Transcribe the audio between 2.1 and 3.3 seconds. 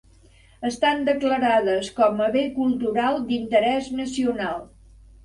a bé cultural